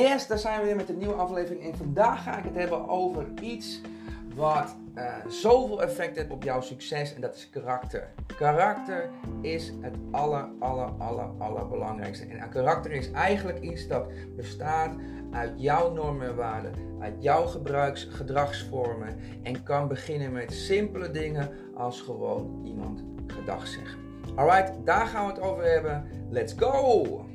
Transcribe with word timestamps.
Yes, 0.00 0.26
daar 0.26 0.38
zijn 0.38 0.60
we 0.60 0.66
weer 0.66 0.76
met 0.76 0.88
een 0.88 0.98
nieuwe 0.98 1.14
aflevering. 1.14 1.62
En 1.64 1.76
vandaag 1.76 2.22
ga 2.22 2.38
ik 2.38 2.44
het 2.44 2.54
hebben 2.54 2.88
over 2.88 3.26
iets 3.40 3.80
wat 4.34 4.76
uh, 4.94 5.04
zoveel 5.28 5.82
effect 5.82 6.16
heeft 6.16 6.30
op 6.30 6.42
jouw 6.42 6.60
succes. 6.60 7.14
En 7.14 7.20
dat 7.20 7.34
is 7.34 7.50
karakter. 7.50 8.08
Karakter 8.36 9.10
is 9.40 9.72
het 9.80 9.94
aller, 10.10 10.48
aller, 10.58 10.88
aller, 10.98 11.26
allerbelangrijkste. 11.38 12.26
En 12.26 12.48
karakter 12.48 12.92
is 12.92 13.10
eigenlijk 13.10 13.60
iets 13.60 13.88
dat 13.88 14.06
bestaat 14.36 14.94
uit 15.30 15.52
jouw 15.56 15.92
normen 15.92 16.28
en 16.28 16.36
waarden, 16.36 16.72
uit 17.00 17.14
jouw 17.18 17.46
gebruiks, 17.46 18.08
gedragsvormen. 18.10 19.16
En 19.42 19.62
kan 19.62 19.88
beginnen 19.88 20.32
met 20.32 20.52
simpele 20.52 21.10
dingen 21.10 21.50
als 21.74 22.00
gewoon 22.00 22.62
iemand 22.64 23.04
gedag 23.26 23.66
zeggen. 23.66 23.98
Alright, 24.34 24.72
daar 24.84 25.06
gaan 25.06 25.26
we 25.26 25.32
het 25.32 25.42
over 25.42 25.64
hebben. 25.64 26.04
Let's 26.30 26.54
go! 26.56 27.29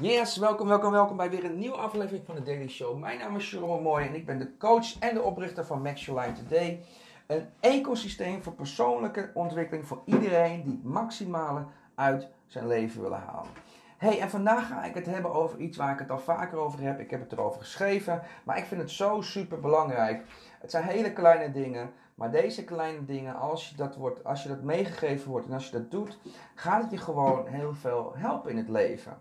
Yes, 0.00 0.36
welkom, 0.36 0.68
welkom, 0.68 0.90
welkom 0.90 1.16
bij 1.16 1.30
weer 1.30 1.44
een 1.44 1.58
nieuwe 1.58 1.76
aflevering 1.76 2.26
van 2.26 2.34
de 2.34 2.42
Daily 2.42 2.68
Show. 2.68 2.98
Mijn 2.98 3.18
naam 3.18 3.36
is 3.36 3.50
Jerome 3.50 3.82
Mooi 3.82 4.06
en 4.06 4.14
ik 4.14 4.26
ben 4.26 4.38
de 4.38 4.56
coach 4.56 4.98
en 4.98 5.14
de 5.14 5.22
oprichter 5.22 5.66
van 5.66 5.82
Max 5.82 6.04
Your 6.04 6.20
Life 6.20 6.42
Today. 6.42 6.82
Een 7.26 7.48
ecosysteem 7.60 8.42
voor 8.42 8.52
persoonlijke 8.52 9.30
ontwikkeling 9.34 9.86
voor 9.86 10.02
iedereen 10.04 10.62
die 10.62 10.72
het 10.72 10.84
maximale 10.84 11.64
uit 11.94 12.28
zijn 12.46 12.66
leven 12.66 13.02
willen 13.02 13.22
halen. 13.26 13.50
Hey, 13.96 14.20
en 14.20 14.30
vandaag 14.30 14.68
ga 14.68 14.84
ik 14.84 14.94
het 14.94 15.06
hebben 15.06 15.32
over 15.32 15.58
iets 15.58 15.76
waar 15.76 15.92
ik 15.92 15.98
het 15.98 16.10
al 16.10 16.18
vaker 16.18 16.58
over 16.58 16.80
heb. 16.80 17.00
Ik 17.00 17.10
heb 17.10 17.20
het 17.20 17.32
erover 17.32 17.60
geschreven, 17.60 18.22
maar 18.44 18.58
ik 18.58 18.64
vind 18.64 18.80
het 18.80 18.90
zo 18.90 19.20
super 19.20 19.60
belangrijk. 19.60 20.24
Het 20.60 20.70
zijn 20.70 20.84
hele 20.84 21.12
kleine 21.12 21.52
dingen, 21.52 21.90
maar 22.14 22.30
deze 22.30 22.64
kleine 22.64 23.04
dingen, 23.04 23.36
als 23.36 23.68
je 23.68 23.76
dat, 23.76 23.96
wordt, 23.96 24.24
als 24.24 24.42
je 24.42 24.48
dat 24.48 24.62
meegegeven 24.62 25.30
wordt 25.30 25.46
en 25.46 25.52
als 25.52 25.66
je 25.66 25.72
dat 25.72 25.90
doet, 25.90 26.18
gaat 26.54 26.82
het 26.82 26.90
je 26.90 26.98
gewoon 26.98 27.46
heel 27.46 27.74
veel 27.74 28.12
helpen 28.16 28.50
in 28.50 28.56
het 28.56 28.68
leven. 28.68 29.16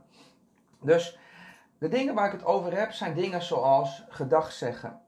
Dus 0.81 1.19
de 1.77 1.87
dingen 1.87 2.15
waar 2.15 2.25
ik 2.25 2.31
het 2.31 2.45
over 2.45 2.77
heb 2.77 2.91
zijn 2.91 3.13
dingen 3.13 3.41
zoals 3.41 4.03
gedag 4.09 4.51
zeggen, 4.51 5.01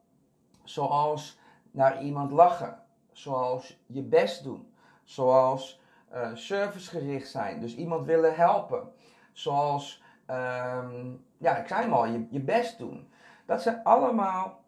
zoals 0.64 1.40
naar 1.72 2.02
iemand 2.02 2.32
lachen, 2.32 2.84
zoals 3.12 3.80
je 3.86 4.02
best 4.04 4.44
doen, 4.44 4.74
zoals 5.04 5.82
uh, 6.14 6.30
servicegericht 6.34 7.30
zijn, 7.30 7.60
dus 7.60 7.76
iemand 7.76 8.06
willen 8.06 8.36
helpen, 8.36 8.92
zoals, 9.32 10.04
ehm, 10.26 11.12
ja, 11.38 11.58
ik 11.58 11.68
zei 11.68 11.92
al, 11.92 12.06
je, 12.06 12.28
je 12.30 12.40
best 12.40 12.78
doen. 12.78 13.10
Dat 13.46 13.62
zijn 13.62 13.84
allemaal 13.84 14.64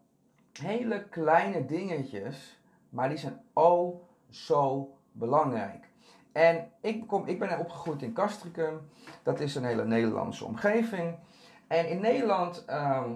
hele 0.52 1.08
kleine 1.08 1.66
dingetjes, 1.66 2.60
maar 2.88 3.08
die 3.08 3.18
zijn 3.18 3.40
oh 3.52 4.02
zo 4.28 4.94
belangrijk. 5.12 5.89
En 6.32 6.70
ik, 6.80 7.06
kom, 7.06 7.26
ik 7.26 7.38
ben 7.38 7.58
opgegroeid 7.58 8.02
in 8.02 8.12
Castricum. 8.12 8.90
Dat 9.22 9.40
is 9.40 9.54
een 9.54 9.64
hele 9.64 9.84
Nederlandse 9.84 10.44
omgeving. 10.44 11.14
En 11.66 11.88
in 11.88 12.00
Nederland 12.00 12.64
ehm, 12.64 13.10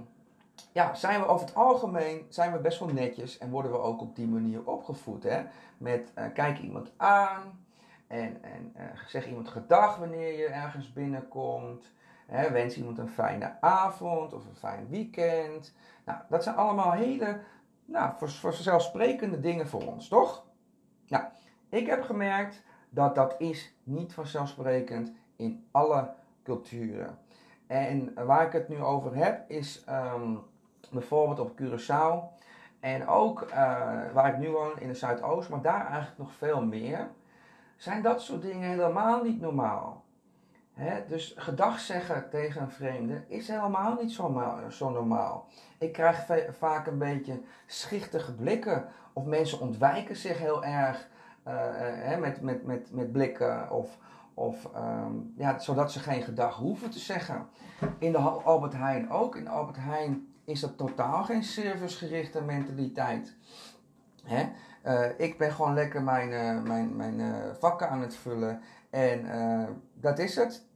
ja, 0.73 0.95
zijn 0.95 1.21
we 1.21 1.27
over 1.27 1.47
het 1.47 1.55
algemeen 1.55 2.27
zijn 2.29 2.53
we 2.53 2.59
best 2.59 2.79
wel 2.79 2.89
netjes 2.89 3.39
en 3.39 3.51
worden 3.51 3.71
we 3.71 3.79
ook 3.79 4.01
op 4.01 4.17
die 4.17 4.27
manier 4.27 4.65
opgevoed. 4.65 5.23
Hè? 5.23 5.43
Met 5.79 6.13
uh, 6.19 6.25
kijk 6.35 6.59
iemand 6.59 6.93
aan 6.97 7.65
en, 8.07 8.43
en 8.43 8.75
uh, 8.77 8.83
zeg 9.07 9.27
iemand 9.27 9.49
gedag 9.49 9.97
wanneer 9.97 10.39
je 10.39 10.47
ergens 10.47 10.93
binnenkomt. 10.93 11.93
Hè? 12.27 12.51
Wens 12.51 12.77
iemand 12.77 12.99
een 12.99 13.09
fijne 13.09 13.61
avond 13.61 14.33
of 14.33 14.47
een 14.47 14.57
fijn 14.57 14.89
weekend. 14.89 15.75
Nou, 16.05 16.19
dat 16.29 16.43
zijn 16.43 16.57
allemaal 16.57 16.93
hele 16.93 17.41
nou, 17.85 18.13
voor, 18.19 18.31
vanzelfsprekende 18.31 19.41
dingen 19.41 19.69
voor 19.69 19.87
ons, 19.87 20.09
toch? 20.09 20.45
Nou, 21.09 21.25
ik 21.69 21.87
heb 21.87 22.03
gemerkt 22.03 22.63
dat 22.95 23.15
dat 23.15 23.35
is 23.39 23.75
niet 23.83 24.13
vanzelfsprekend 24.13 25.13
in 25.37 25.67
alle 25.71 26.11
culturen. 26.43 27.19
En 27.67 28.15
waar 28.27 28.47
ik 28.47 28.53
het 28.53 28.69
nu 28.69 28.83
over 28.83 29.17
heb 29.17 29.51
is 29.51 29.85
um, 30.15 30.41
bijvoorbeeld 30.91 31.41
op 31.41 31.61
Curaçao 31.61 32.43
en 32.81 33.09
ook 33.09 33.43
uh, 33.43 33.57
waar 34.13 34.29
ik 34.29 34.39
nu 34.39 34.51
woon 34.51 34.79
in 34.79 34.89
de 34.89 34.95
Zuidoost, 34.95 35.49
maar 35.49 35.63
daar 35.63 35.87
eigenlijk 35.87 36.19
nog 36.19 36.33
veel 36.33 36.65
meer, 36.65 37.09
zijn 37.77 38.03
dat 38.03 38.23
soort 38.23 38.43
dingen 38.43 38.69
helemaal 38.69 39.23
niet 39.23 39.41
normaal. 39.41 40.03
Dus 41.09 41.35
gedag 41.37 41.81
zeggen 41.81 42.31
tegen 42.31 42.63
een 42.63 42.71
vreemde 42.71 43.25
is 43.29 43.49
helemaal 43.49 43.97
niet 44.01 44.13
zo, 44.13 44.43
zo 44.71 44.91
normaal. 44.91 45.47
Ik 45.79 45.93
krijg 45.93 46.27
vaak 46.59 46.87
een 46.87 46.99
beetje 46.99 47.41
schichtige 47.67 48.35
blikken 48.35 48.89
of 49.13 49.25
mensen 49.25 49.61
ontwijken 49.61 50.17
zich 50.17 50.39
heel 50.39 50.65
erg 50.65 51.09
uh, 51.49 52.19
met, 52.19 52.41
met, 52.41 52.65
met, 52.65 52.93
met 52.93 53.13
blikken 53.13 53.71
of, 53.71 53.99
of 54.35 54.69
um, 54.77 55.33
ja, 55.37 55.59
zodat 55.59 55.93
ze 55.93 55.99
geen 55.99 56.23
gedag 56.23 56.57
hoeven 56.57 56.91
te 56.91 56.99
zeggen. 56.99 57.47
In 57.99 58.13
de 58.13 58.19
Albert 58.19 58.73
Heijn 58.73 59.11
ook. 59.11 59.37
In 59.37 59.49
Albert 59.49 59.77
Heijn 59.77 60.35
is 60.45 60.61
dat 60.61 60.77
totaal 60.77 61.25
geen 61.25 61.43
servicegerichte 61.43 62.43
mentaliteit. 62.43 63.37
Hè? 64.23 64.49
Uh, 64.87 65.19
ik 65.19 65.39
ben 65.39 65.53
gewoon 65.53 65.75
lekker 65.75 66.03
mijn, 66.03 66.63
mijn, 66.63 66.97
mijn 66.97 67.21
vakken 67.59 67.89
aan 67.89 68.01
het 68.01 68.15
vullen 68.15 68.61
en 68.91 69.27
dat 69.95 70.19
is 70.19 70.37
het. 70.37 70.67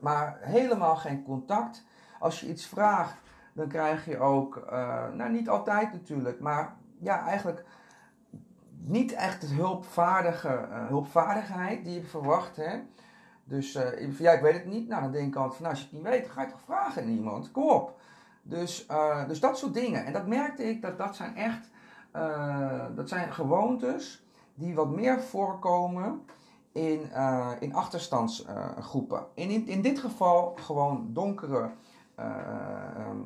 Maar 0.00 0.38
helemaal 0.40 0.96
geen 0.96 1.22
contact. 1.22 1.84
Als 2.18 2.40
je 2.40 2.48
iets 2.48 2.66
vraagt, 2.66 3.16
dan 3.52 3.68
krijg 3.68 4.04
je 4.04 4.18
ook, 4.18 4.66
nou 5.14 5.30
niet 5.30 5.48
altijd 5.48 5.92
natuurlijk, 5.92 6.40
maar 6.40 6.76
ja, 6.98 7.26
eigenlijk 7.26 7.64
niet 8.86 9.12
echt 9.12 9.40
de 9.40 9.54
hulpvaardige, 9.54 10.68
uh, 10.70 10.86
hulpvaardigheid 10.86 11.84
die 11.84 11.94
je 11.94 12.04
verwacht. 12.04 12.56
Hè? 12.56 12.78
Dus 13.44 13.76
uh, 13.76 14.18
ja, 14.18 14.32
ik 14.32 14.42
weet 14.42 14.54
het 14.54 14.66
niet. 14.66 14.88
Nou, 14.88 15.02
dan 15.02 15.12
denk 15.12 15.26
ik 15.28 15.36
altijd 15.36 15.54
van, 15.54 15.62
nou, 15.62 15.74
als 15.74 15.84
je 15.84 15.84
het 15.84 15.94
niet 15.94 16.12
weet, 16.12 16.30
ga 16.30 16.42
je 16.42 16.48
toch 16.48 16.60
vragen 16.64 17.02
aan 17.02 17.08
iemand. 17.08 17.50
Kom 17.50 17.68
op. 17.68 18.00
Dus, 18.42 18.86
uh, 18.90 19.28
dus 19.28 19.40
dat 19.40 19.58
soort 19.58 19.74
dingen. 19.74 20.04
En 20.04 20.12
dat 20.12 20.26
merkte 20.26 20.64
ik, 20.64 20.82
dat 20.82 20.98
dat 20.98 21.16
zijn 21.16 21.36
echt, 21.36 21.70
dat 22.94 23.08
zijn 23.08 23.32
gewoontes 23.32 24.26
die 24.54 24.74
wat 24.74 24.90
meer 24.90 25.20
voorkomen 25.20 26.24
in, 26.72 27.10
in 27.60 27.74
achterstandsgroepen. 27.74 29.26
in, 29.34 29.50
in, 29.50 29.66
in 29.66 29.82
dit 29.82 29.98
geval 29.98 30.56
gewoon 30.60 31.08
donkere 31.12 31.70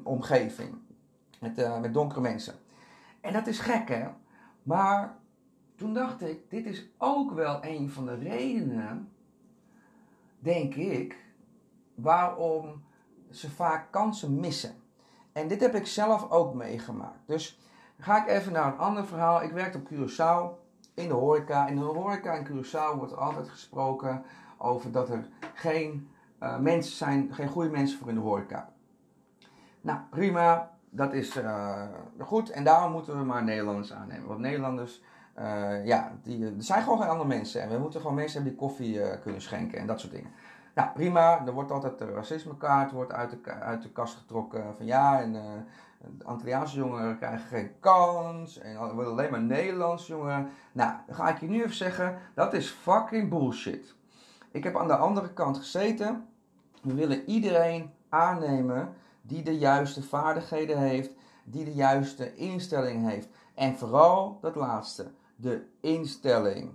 omgeving. 0.03 0.79
Met, 1.41 1.81
met 1.81 1.95
donkere 1.95 2.21
mensen. 2.21 2.55
En 3.21 3.33
dat 3.33 3.47
is 3.47 3.59
gek, 3.59 3.89
hè? 3.89 4.09
Maar 4.63 5.17
toen 5.79 5.95
dacht 5.95 6.23
ik, 6.23 6.51
dit 6.51 6.67
is 6.67 6.89
ook 6.97 7.33
wel 7.33 7.65
een 7.65 7.91
van 7.91 8.07
de 8.07 8.15
redenen, 8.15 9.13
denk 10.39 10.75
ik, 10.75 11.17
waarom 11.95 12.83
ze 13.31 13.51
vaak 13.51 13.87
kansen 13.91 14.41
missen. 14.41 14.75
En 15.33 15.49
dit 15.49 15.61
heb 15.61 15.75
ik 15.75 15.87
zelf 15.87 16.31
ook 16.31 16.55
meegemaakt. 16.55 17.27
Dus 17.27 17.61
ga 17.99 18.23
ik 18.23 18.29
even 18.29 18.53
naar 18.53 18.73
een 18.73 18.79
ander 18.79 19.07
verhaal. 19.07 19.43
Ik 19.43 19.53
werkte 19.53 19.79
op 19.79 19.89
Curaçao 19.93 20.67
in 20.95 21.09
de 21.09 21.15
horeca. 21.15 21.67
In 21.67 21.77
de 21.77 21.83
horeca 21.83 22.33
in 22.33 22.47
Curaçao 22.47 22.97
wordt 22.97 23.17
altijd 23.17 23.49
gesproken 23.49 24.23
over 24.57 24.93
dat 24.93 25.11
er 25.11 25.29
geen 25.55 26.09
uh, 26.43 26.59
mensen 26.59 26.97
zijn, 26.97 27.35
geen 27.35 27.49
goede 27.49 27.71
mensen 27.71 27.99
voor 27.99 28.09
in 28.09 28.15
de 28.15 28.21
horeca. 28.21 28.73
Nou, 29.81 29.99
prima. 30.11 30.77
Dat 30.91 31.13
is 31.13 31.37
uh, 31.37 31.83
goed. 32.19 32.51
En 32.51 32.65
daarom 32.65 32.93
moeten 32.93 33.19
we 33.19 33.25
maar 33.25 33.45
Nederlanders 33.45 33.93
aannemen. 33.93 34.29
Want 34.29 34.41
Nederlanders 34.41 35.03
uh, 35.41 35.87
ja, 35.87 36.13
die, 36.23 36.45
er 36.45 36.53
zijn 36.59 36.83
gewoon 36.83 36.99
geen 36.99 37.09
andere 37.09 37.29
mensen. 37.29 37.63
En 37.63 37.69
we 37.69 37.79
moeten 37.79 38.01
gewoon 38.01 38.17
mensen 38.17 38.35
hebben 38.35 38.59
die 38.59 38.69
koffie 38.69 38.95
uh, 38.95 39.07
kunnen 39.23 39.43
schenken 39.43 39.79
en 39.79 39.87
dat 39.87 40.01
soort 40.01 40.13
dingen. 40.13 40.31
Nou, 40.75 40.91
prima. 40.91 41.47
Er 41.47 41.53
wordt 41.53 41.71
altijd 41.71 41.99
de 41.99 42.13
racismekaart 42.13 42.91
wordt 42.91 43.13
uit, 43.13 43.31
de, 43.31 43.51
uit 43.51 43.83
de 43.83 43.91
kast 43.91 44.17
getrokken. 44.17 44.77
Van 44.77 44.87
ja, 44.87 45.21
en 45.21 45.33
de 46.19 46.25
Antilliaanse 46.25 46.77
jongeren 46.77 47.19
krijgen 47.19 47.49
geen 47.49 47.71
kans. 47.81 48.59
En 48.59 48.89
we 48.89 48.95
willen 48.95 49.13
alleen 49.13 49.31
maar 49.31 49.43
Nederlandse 49.43 50.13
jongeren. 50.13 50.49
Nou, 50.73 50.93
ga 51.09 51.29
ik 51.29 51.41
je 51.41 51.49
nu 51.49 51.63
even 51.63 51.77
zeggen. 51.77 52.19
Dat 52.35 52.53
is 52.55 52.71
fucking 52.71 53.29
bullshit. 53.29 53.95
Ik 54.51 54.65
heb 54.65 54.77
aan 54.77 54.87
de 54.87 54.97
andere 54.97 55.33
kant 55.33 55.57
gezeten. 55.57 56.27
We 56.83 56.95
willen 56.95 57.29
iedereen 57.29 57.91
aannemen 58.09 58.95
die 59.23 59.43
de 59.43 59.59
juiste 59.59 60.03
vaardigheden 60.03 60.79
heeft. 60.79 61.11
Die 61.45 61.65
de 61.65 61.75
juiste 61.75 62.35
instelling 62.35 63.09
heeft. 63.09 63.29
En 63.55 63.77
vooral 63.77 64.39
dat 64.41 64.55
laatste 64.55 65.11
de 65.41 65.67
instelling. 65.81 66.71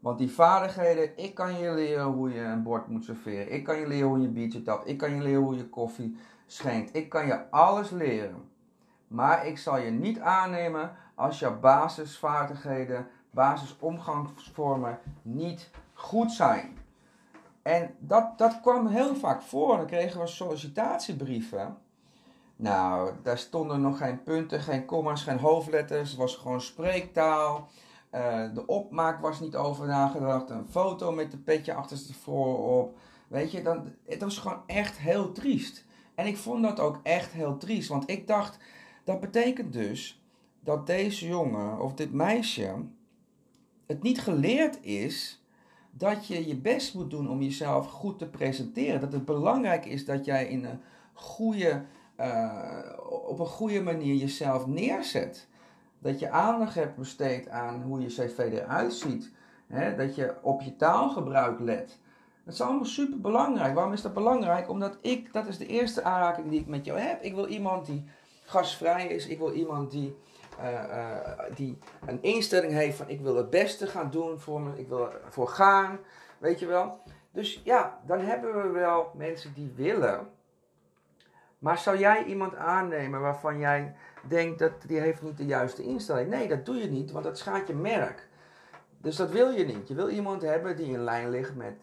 Want 0.00 0.18
die 0.18 0.30
vaardigheden, 0.30 1.18
ik 1.18 1.34
kan 1.34 1.58
je 1.58 1.74
leren 1.74 2.04
hoe 2.04 2.32
je 2.32 2.40
een 2.40 2.62
bord 2.62 2.88
moet 2.88 3.04
serveren. 3.04 3.52
Ik 3.52 3.64
kan 3.64 3.78
je 3.78 3.86
leren 3.86 4.08
hoe 4.08 4.20
je 4.20 4.28
biertje 4.28 4.62
tapt. 4.62 4.88
Ik 4.88 4.98
kan 4.98 5.14
je 5.14 5.22
leren 5.22 5.42
hoe 5.42 5.56
je 5.56 5.68
koffie 5.68 6.16
schenkt. 6.46 6.96
Ik 6.96 7.08
kan 7.08 7.26
je 7.26 7.50
alles 7.50 7.90
leren. 7.90 8.48
Maar 9.08 9.46
ik 9.46 9.58
zal 9.58 9.78
je 9.78 9.90
niet 9.90 10.20
aannemen 10.20 10.92
als 11.14 11.38
je 11.38 11.50
basisvaardigheden, 11.50 13.06
basisomgangsvormen 13.30 14.98
niet 15.22 15.70
goed 15.94 16.32
zijn. 16.32 16.78
En 17.62 17.94
dat, 17.98 18.38
dat 18.38 18.60
kwam 18.60 18.86
heel 18.86 19.14
vaak 19.14 19.42
voor. 19.42 19.76
Dan 19.76 19.86
kregen 19.86 20.20
we 20.20 20.26
sollicitatiebrieven. 20.26 21.76
Nou, 22.56 23.12
daar 23.22 23.38
stonden 23.38 23.80
nog 23.80 23.98
geen 23.98 24.22
punten, 24.22 24.60
geen 24.60 24.84
comma's, 24.84 25.22
geen 25.22 25.38
hoofdletters. 25.38 26.10
Het 26.10 26.18
was 26.18 26.36
gewoon 26.36 26.60
spreektaal. 26.60 27.68
Uh, 28.14 28.54
de 28.54 28.66
opmaak 28.66 29.20
was 29.20 29.40
niet 29.40 29.56
over 29.56 29.86
nagedacht. 29.86 30.50
Een 30.50 30.66
foto 30.70 31.12
met 31.12 31.30
de 31.30 31.38
petje 31.38 31.74
achterstevoren 31.74 32.80
op. 32.80 32.98
weet 33.28 33.52
je, 33.52 33.62
dan, 33.62 33.94
het 34.06 34.20
was 34.20 34.38
gewoon 34.38 34.62
echt 34.66 34.98
heel 34.98 35.32
triest. 35.32 35.84
En 36.14 36.26
ik 36.26 36.36
vond 36.36 36.62
dat 36.62 36.80
ook 36.80 37.00
echt 37.02 37.32
heel 37.32 37.56
triest, 37.56 37.88
want 37.88 38.10
ik 38.10 38.26
dacht, 38.26 38.58
dat 39.04 39.20
betekent 39.20 39.72
dus 39.72 40.22
dat 40.60 40.86
deze 40.86 41.26
jongen 41.26 41.80
of 41.80 41.94
dit 41.94 42.12
meisje 42.12 42.74
het 43.86 44.02
niet 44.02 44.20
geleerd 44.20 44.78
is 44.82 45.42
dat 45.90 46.26
je 46.26 46.46
je 46.46 46.56
best 46.56 46.94
moet 46.94 47.10
doen 47.10 47.30
om 47.30 47.42
jezelf 47.42 47.86
goed 47.86 48.18
te 48.18 48.28
presenteren. 48.28 49.00
Dat 49.00 49.12
het 49.12 49.24
belangrijk 49.24 49.86
is 49.86 50.04
dat 50.04 50.24
jij 50.24 50.46
in 50.46 50.64
een 50.64 50.80
goede, 51.12 51.84
uh, 52.20 52.92
op 53.26 53.38
een 53.38 53.46
goede 53.46 53.82
manier 53.82 54.14
jezelf 54.14 54.66
neerzet. 54.66 55.46
Dat 55.98 56.18
je 56.18 56.30
aandacht 56.30 56.74
hebt 56.74 56.96
besteed 56.96 57.48
aan 57.48 57.82
hoe 57.82 58.00
je 58.00 58.06
cv 58.06 58.38
eruit 58.38 58.92
ziet. 58.92 59.32
Hè? 59.66 59.96
Dat 59.96 60.14
je 60.14 60.34
op 60.42 60.60
je 60.60 60.76
taalgebruik 60.76 61.60
let. 61.60 61.98
Dat 62.44 62.54
is 62.54 62.60
allemaal 62.60 62.84
super 62.84 63.20
belangrijk. 63.20 63.74
Waarom 63.74 63.92
is 63.92 64.02
dat 64.02 64.14
belangrijk? 64.14 64.68
Omdat 64.68 64.98
ik, 65.00 65.32
dat 65.32 65.46
is 65.46 65.58
de 65.58 65.66
eerste 65.66 66.02
aanraking 66.02 66.50
die 66.50 66.60
ik 66.60 66.66
met 66.66 66.84
jou 66.84 66.98
heb. 66.98 67.22
Ik 67.22 67.34
wil 67.34 67.46
iemand 67.46 67.86
die 67.86 68.04
gastvrij 68.44 69.06
is. 69.06 69.26
Ik 69.26 69.38
wil 69.38 69.52
iemand 69.52 69.90
die, 69.90 70.16
uh, 70.60 70.72
uh, 70.72 71.16
die 71.54 71.78
een 72.06 72.22
instelling 72.22 72.72
heeft 72.72 72.96
van 72.96 73.08
ik 73.08 73.20
wil 73.20 73.36
het 73.36 73.50
beste 73.50 73.86
gaan 73.86 74.10
doen 74.10 74.40
voor 74.40 74.60
me. 74.60 74.78
Ik 74.78 74.88
wil 74.88 75.12
ervoor 75.24 75.48
gaan. 75.48 75.98
Weet 76.38 76.58
je 76.58 76.66
wel? 76.66 77.00
Dus 77.32 77.60
ja, 77.64 78.00
dan 78.06 78.20
hebben 78.20 78.62
we 78.62 78.68
wel 78.68 79.10
mensen 79.14 79.54
die 79.54 79.72
willen. 79.76 80.28
Maar 81.58 81.78
zou 81.78 81.98
jij 81.98 82.24
iemand 82.24 82.56
aannemen 82.56 83.20
waarvan 83.20 83.58
jij 83.58 83.94
denkt 84.28 84.58
dat 84.58 84.72
die 84.86 85.00
heeft 85.00 85.22
niet 85.22 85.36
de 85.36 85.46
juiste 85.46 85.82
instelling? 85.82 86.30
Nee, 86.30 86.48
dat 86.48 86.66
doe 86.66 86.76
je 86.76 86.90
niet, 86.90 87.10
want 87.10 87.24
dat 87.24 87.38
schaadt 87.38 87.66
je 87.66 87.74
merk. 87.74 88.28
Dus 88.98 89.16
dat 89.16 89.30
wil 89.30 89.50
je 89.50 89.64
niet. 89.64 89.88
Je 89.88 89.94
wil 89.94 90.08
iemand 90.08 90.42
hebben 90.42 90.76
die 90.76 90.92
in 90.92 91.04
lijn 91.04 91.30
ligt 91.30 91.54
met 91.56 91.74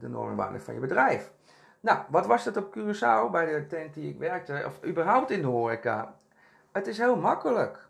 de 0.00 0.08
normen 0.08 0.60
van 0.60 0.74
je 0.74 0.80
bedrijf. 0.80 1.32
Nou, 1.80 1.98
wat 2.08 2.26
was 2.26 2.44
dat 2.44 2.56
op 2.56 2.76
Curaçao 2.78 3.30
bij 3.30 3.46
de 3.46 3.66
tent 3.66 3.94
die 3.94 4.10
ik 4.10 4.18
werkte, 4.18 4.62
of 4.66 4.84
überhaupt 4.84 5.30
in 5.30 5.40
de 5.40 5.46
horeca? 5.46 6.14
Het 6.72 6.86
is 6.86 6.98
heel 6.98 7.16
makkelijk. 7.16 7.88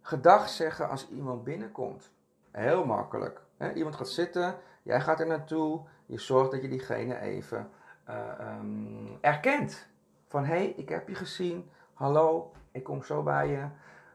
Gedag 0.00 0.48
zeggen 0.48 0.88
als 0.88 1.08
iemand 1.08 1.44
binnenkomt. 1.44 2.10
Heel 2.50 2.84
makkelijk. 2.84 3.40
Iemand 3.74 3.96
gaat 3.96 4.08
zitten, 4.08 4.54
jij 4.82 5.00
gaat 5.00 5.20
er 5.20 5.26
naartoe, 5.26 5.80
je 6.06 6.18
zorgt 6.18 6.50
dat 6.50 6.62
je 6.62 6.68
diegene 6.68 7.20
even 7.20 7.70
uh, 8.08 8.16
um, 8.60 9.18
erkent. 9.20 9.87
Van 10.28 10.44
hé, 10.44 10.54
hey, 10.54 10.72
ik 10.76 10.88
heb 10.88 11.08
je 11.08 11.14
gezien, 11.14 11.70
hallo, 11.94 12.52
ik 12.72 12.84
kom 12.84 13.02
zo 13.02 13.22
bij 13.22 13.48
je. 13.48 13.66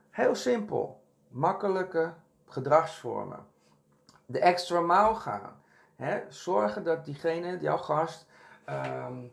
Heel 0.09 0.35
simpel. 0.35 1.01
Makkelijke 1.27 2.13
gedragsvormen. 2.47 3.45
De 4.25 4.39
extra 4.39 4.79
mouw 4.79 5.13
gaan. 5.13 5.61
Hè? 5.95 6.21
Zorgen 6.29 6.83
dat 6.83 7.05
diegene, 7.05 7.59
jouw 7.59 7.77
gast, 7.77 8.25
um, 8.69 9.31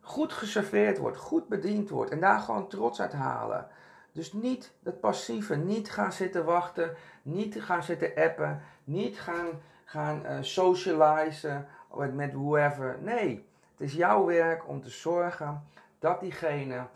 goed 0.00 0.32
geserveerd 0.32 0.98
wordt, 0.98 1.16
goed 1.16 1.48
bediend 1.48 1.88
wordt. 1.88 2.10
En 2.10 2.20
daar 2.20 2.40
gewoon 2.40 2.68
trots 2.68 3.00
uit 3.00 3.12
halen. 3.12 3.68
Dus 4.12 4.32
niet 4.32 4.72
dat 4.80 5.00
passieve, 5.00 5.56
niet 5.56 5.90
gaan 5.90 6.12
zitten 6.12 6.44
wachten, 6.44 6.94
niet 7.22 7.62
gaan 7.62 7.82
zitten 7.82 8.12
appen, 8.16 8.62
niet 8.84 9.20
gaan, 9.20 9.48
gaan 9.84 10.22
uh, 10.26 10.38
socializen 10.40 11.66
met 12.12 12.32
whoever. 12.32 12.98
Nee, 13.00 13.46
het 13.76 13.80
is 13.80 13.92
jouw 13.94 14.24
werk 14.24 14.68
om 14.68 14.82
te 14.82 14.90
zorgen 14.90 15.62
dat 15.98 16.20
diegene 16.20 16.86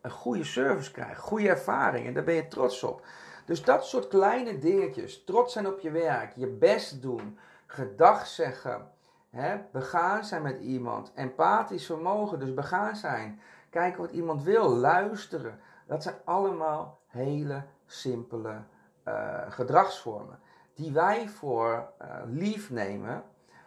een 0.00 0.10
goede 0.10 0.44
service 0.44 0.90
krijgt, 0.90 1.20
goede 1.20 1.48
ervaring. 1.48 2.06
En 2.06 2.14
daar 2.14 2.24
ben 2.24 2.34
je 2.34 2.48
trots 2.48 2.82
op. 2.82 3.06
Dus 3.44 3.64
dat 3.64 3.86
soort 3.86 4.08
kleine 4.08 4.58
dingetjes, 4.58 5.24
trots 5.24 5.52
zijn 5.52 5.66
op 5.66 5.80
je 5.80 5.90
werk, 5.90 6.32
je 6.36 6.46
best 6.46 7.02
doen, 7.02 7.38
gedag 7.66 8.26
zeggen, 8.26 8.90
hè, 9.30 9.56
begaan 9.72 10.24
zijn 10.24 10.42
met 10.42 10.60
iemand, 10.60 11.12
empathisch 11.14 11.86
vermogen, 11.86 12.38
dus 12.38 12.54
begaan 12.54 12.96
zijn, 12.96 13.40
kijken 13.70 14.00
wat 14.00 14.10
iemand 14.10 14.42
wil, 14.42 14.68
luisteren. 14.68 15.60
Dat 15.86 16.02
zijn 16.02 16.16
allemaal 16.24 17.00
hele 17.06 17.62
simpele 17.86 18.62
uh, 19.08 19.40
gedragsvormen 19.48 20.38
die 20.74 20.92
wij 20.92 21.28
voor 21.28 21.92
uh, 22.02 22.08
lief 22.26 22.70
nemen, 22.70 23.22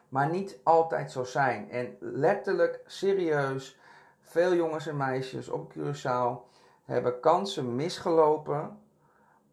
maar 0.10 0.30
niet 0.30 0.60
altijd 0.64 1.12
zo 1.12 1.24
zijn. 1.24 1.72
En 1.72 1.98
letterlijk, 2.00 2.80
serieus, 2.86 3.80
veel 4.26 4.54
jongens 4.54 4.88
en 4.88 4.98
meisjes 4.98 5.50
op 5.50 5.74
Curaçao 5.74 6.54
hebben 6.86 7.20
kansen 7.20 7.76
misgelopen 7.76 8.80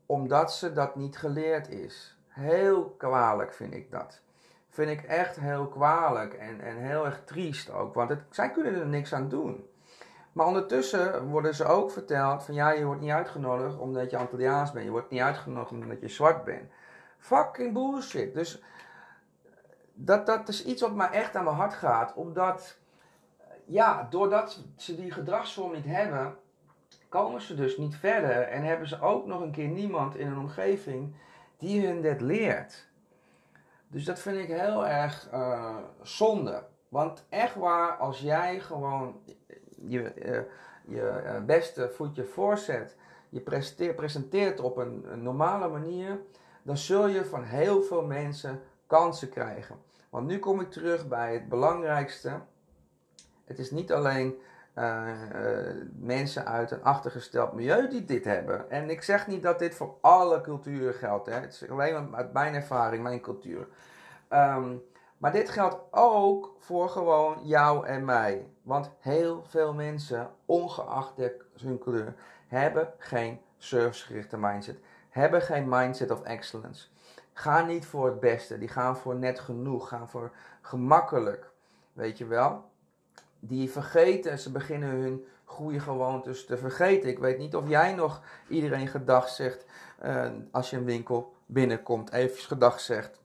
omdat 0.06 0.52
ze 0.52 0.72
dat 0.72 0.96
niet 0.96 1.16
geleerd 1.16 1.68
is. 1.68 2.18
Heel 2.28 2.90
kwalijk 2.90 3.52
vind 3.52 3.74
ik 3.74 3.90
dat. 3.90 4.20
Vind 4.68 4.90
ik 4.90 5.02
echt 5.02 5.36
heel 5.36 5.66
kwalijk 5.66 6.34
en, 6.34 6.60
en 6.60 6.76
heel 6.76 7.04
erg 7.04 7.24
triest 7.24 7.70
ook, 7.70 7.94
want 7.94 8.08
het, 8.08 8.22
zij 8.30 8.50
kunnen 8.50 8.74
er 8.74 8.86
niks 8.86 9.14
aan 9.14 9.28
doen. 9.28 9.66
Maar 10.32 10.46
ondertussen 10.46 11.28
worden 11.28 11.54
ze 11.54 11.64
ook 11.64 11.90
verteld 11.90 12.44
van 12.44 12.54
ja, 12.54 12.70
je 12.70 12.84
wordt 12.84 13.00
niet 13.00 13.10
uitgenodigd 13.10 13.78
omdat 13.78 14.10
je 14.10 14.16
Antilliaans 14.16 14.72
bent. 14.72 14.84
Je 14.84 14.90
wordt 14.90 15.10
niet 15.10 15.20
uitgenodigd 15.20 15.70
omdat 15.70 16.00
je 16.00 16.08
zwart 16.08 16.44
bent. 16.44 16.70
Fucking 17.18 17.72
bullshit. 17.72 18.34
Dus 18.34 18.62
dat, 19.94 20.26
dat 20.26 20.48
is 20.48 20.64
iets 20.64 20.82
wat 20.82 20.94
mij 20.94 21.10
echt 21.10 21.36
aan 21.36 21.44
mijn 21.44 21.56
hart 21.56 21.74
gaat. 21.74 22.14
Omdat, 22.14 22.78
ja, 23.72 24.06
doordat 24.10 24.64
ze 24.76 24.96
die 24.96 25.10
gedragsvorm 25.10 25.72
niet 25.72 25.84
hebben, 25.84 26.36
komen 27.08 27.40
ze 27.40 27.54
dus 27.54 27.76
niet 27.76 27.96
verder. 27.96 28.40
En 28.40 28.62
hebben 28.62 28.88
ze 28.88 29.00
ook 29.00 29.26
nog 29.26 29.40
een 29.40 29.50
keer 29.50 29.68
niemand 29.68 30.16
in 30.16 30.26
hun 30.26 30.38
omgeving 30.38 31.14
die 31.56 31.86
hun 31.86 32.00
dit 32.00 32.20
leert. 32.20 32.86
Dus 33.88 34.04
dat 34.04 34.18
vind 34.18 34.36
ik 34.36 34.48
heel 34.48 34.86
erg 34.86 35.28
uh, 35.32 35.76
zonde. 36.02 36.64
Want 36.88 37.24
echt 37.28 37.54
waar, 37.54 37.96
als 37.96 38.20
jij 38.20 38.60
gewoon 38.60 39.20
je, 39.86 40.12
uh, 40.24 40.40
je 40.94 41.22
uh, 41.24 41.44
beste 41.44 41.90
voetje 41.90 42.24
voorzet, 42.24 42.96
je 43.28 43.40
presenteert, 43.40 43.96
presenteert 43.96 44.60
op 44.60 44.76
een, 44.76 45.04
een, 45.12 45.22
normale 45.22 45.68
manier, 45.68 46.20
dan 46.62 46.76
zul 46.76 47.06
je 47.06 47.24
van 47.24 47.44
heel 47.44 47.82
veel 47.82 48.02
mensen 48.02 48.62
kansen 48.86 49.28
krijgen. 49.28 49.76
Want 50.10 50.26
nu 50.26 50.38
kom 50.38 50.60
ik 50.60 50.70
terug 50.70 51.08
bij 51.08 51.32
het 51.32 51.48
belangrijkste. 51.48 52.40
Het 53.44 53.58
is 53.58 53.70
niet 53.70 53.92
alleen 53.92 54.38
uh, 54.78 55.08
uh, 55.34 55.74
mensen 55.98 56.46
uit 56.46 56.70
een 56.70 56.84
achtergesteld 56.84 57.52
milieu 57.52 57.88
die 57.88 58.04
dit 58.04 58.24
hebben. 58.24 58.70
En 58.70 58.90
ik 58.90 59.02
zeg 59.02 59.26
niet 59.26 59.42
dat 59.42 59.58
dit 59.58 59.74
voor 59.74 59.94
alle 60.00 60.40
culturen 60.40 60.94
geldt. 60.94 61.26
Hè. 61.26 61.34
Het 61.34 61.52
is 61.52 61.70
alleen 61.70 62.16
uit 62.16 62.32
mijn 62.32 62.54
ervaring, 62.54 63.02
mijn 63.02 63.20
cultuur. 63.20 63.68
Um, 64.30 64.82
maar 65.22 65.32
dit 65.32 65.48
geldt 65.50 65.76
ook 65.90 66.56
voor 66.58 66.88
gewoon 66.88 67.38
jou 67.42 67.86
en 67.86 68.04
mij. 68.04 68.46
Want 68.62 68.90
heel 68.98 69.44
veel 69.48 69.74
mensen, 69.74 70.30
ongeacht 70.46 71.12
hun 71.60 71.78
kleur, 71.78 72.14
hebben 72.46 72.92
geen 72.98 73.40
servicegerichte 73.58 74.38
mindset. 74.38 74.78
Hebben 75.08 75.42
geen 75.42 75.68
mindset 75.68 76.10
of 76.10 76.22
excellence. 76.22 76.88
Gaan 77.32 77.66
niet 77.66 77.86
voor 77.86 78.06
het 78.06 78.20
beste. 78.20 78.58
Die 78.58 78.68
gaan 78.68 78.96
voor 78.96 79.14
net 79.14 79.40
genoeg. 79.40 79.88
Gaan 79.88 80.08
voor 80.08 80.30
gemakkelijk. 80.60 81.50
Weet 81.92 82.18
je 82.18 82.26
wel? 82.26 82.70
Die 83.44 83.70
vergeten, 83.70 84.38
ze 84.38 84.52
beginnen 84.52 84.88
hun 84.88 85.26
goede 85.44 85.80
gewoontes 85.80 86.46
te 86.46 86.56
vergeten. 86.56 87.08
Ik 87.08 87.18
weet 87.18 87.38
niet 87.38 87.56
of 87.56 87.68
jij 87.68 87.94
nog 87.94 88.20
iedereen 88.48 88.88
gedag 88.88 89.28
zegt 89.28 89.64
uh, 90.04 90.26
als 90.50 90.70
je 90.70 90.76
een 90.76 90.84
winkel 90.84 91.34
binnenkomt, 91.46 92.12
even 92.12 92.42
gedag 92.42 92.80
zegt. 92.80 93.20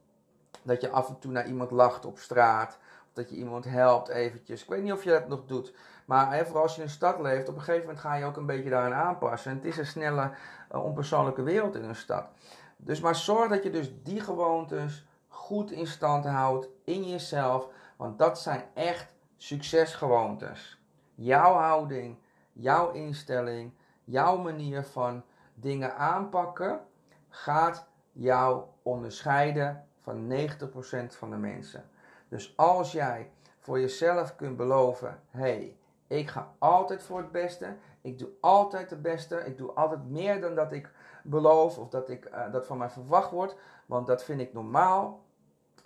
Dat 0.63 0.81
je 0.81 0.89
af 0.89 1.09
en 1.09 1.19
toe 1.19 1.31
naar 1.31 1.47
iemand 1.47 1.71
lacht 1.71 2.05
op 2.05 2.19
straat. 2.19 2.77
Of 3.07 3.13
dat 3.13 3.29
je 3.29 3.35
iemand 3.35 3.65
helpt 3.65 4.07
eventjes. 4.07 4.61
Ik 4.61 4.69
weet 4.69 4.83
niet 4.83 4.91
of 4.91 5.03
je 5.03 5.09
dat 5.09 5.27
nog 5.27 5.45
doet. 5.45 5.73
Maar 6.05 6.45
vooral 6.45 6.63
als 6.63 6.75
je 6.75 6.81
in 6.81 6.87
een 6.87 6.93
stad 6.93 7.19
leeft, 7.19 7.49
op 7.49 7.55
een 7.55 7.61
gegeven 7.61 7.85
moment 7.85 7.99
ga 7.99 8.15
je 8.15 8.25
ook 8.25 8.37
een 8.37 8.45
beetje 8.45 8.69
daaraan 8.69 9.05
aanpassen. 9.05 9.51
En 9.51 9.57
het 9.57 9.65
is 9.65 9.77
een 9.77 9.85
snelle, 9.85 10.31
uh, 10.71 10.83
onpersoonlijke 10.83 11.43
wereld 11.43 11.75
in 11.75 11.83
een 11.83 11.95
stad. 11.95 12.25
Dus 12.77 12.99
maar 12.99 13.15
zorg 13.15 13.49
dat 13.49 13.63
je 13.63 13.69
dus 13.69 13.91
die 14.03 14.21
gewoontes 14.21 15.05
goed 15.27 15.71
in 15.71 15.87
stand 15.87 16.25
houdt 16.25 16.67
in 16.83 17.03
jezelf. 17.03 17.67
Want 17.95 18.19
dat 18.19 18.39
zijn 18.39 18.63
echt 18.73 19.15
succesgewoontes. 19.37 20.81
Jouw 21.15 21.53
houding, 21.53 22.17
jouw 22.53 22.91
instelling, 22.91 23.73
jouw 24.03 24.37
manier 24.37 24.83
van 24.83 25.23
dingen 25.53 25.95
aanpakken 25.95 26.79
gaat 27.29 27.87
jou 28.11 28.63
onderscheiden 28.81 29.87
van 30.01 30.31
90% 30.31 30.37
van 31.07 31.29
de 31.29 31.35
mensen. 31.35 31.89
Dus 32.27 32.53
als 32.57 32.91
jij 32.91 33.31
voor 33.59 33.79
jezelf 33.79 34.35
kunt 34.35 34.57
beloven: 34.57 35.19
hey, 35.29 35.77
ik 36.07 36.29
ga 36.29 36.53
altijd 36.57 37.03
voor 37.03 37.17
het 37.17 37.31
beste, 37.31 37.75
ik 38.01 38.19
doe 38.19 38.29
altijd 38.41 38.89
het 38.89 39.01
beste, 39.01 39.35
ik 39.35 39.57
doe 39.57 39.71
altijd 39.71 40.09
meer 40.09 40.41
dan 40.41 40.55
dat 40.55 40.71
ik 40.71 40.91
beloof 41.23 41.77
of 41.77 41.89
dat, 41.89 42.09
ik, 42.09 42.29
uh, 42.33 42.51
dat 42.51 42.65
van 42.65 42.77
mij 42.77 42.89
verwacht 42.89 43.31
wordt, 43.31 43.55
want 43.85 44.07
dat 44.07 44.23
vind 44.23 44.41
ik 44.41 44.53
normaal. 44.53 45.25